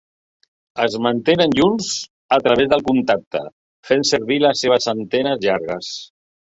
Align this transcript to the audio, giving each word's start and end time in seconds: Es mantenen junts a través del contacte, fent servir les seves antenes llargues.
Es 0.85 0.95
mantenen 1.07 1.53
junts 1.59 1.91
a 2.39 2.41
través 2.49 2.71
del 2.73 2.83
contacte, 2.89 3.45
fent 3.93 4.09
servir 4.17 4.43
les 4.49 4.67
seves 4.67 4.93
antenes 4.99 5.49
llargues. 5.49 5.97